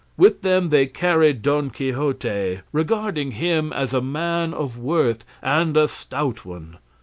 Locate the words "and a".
5.43-5.87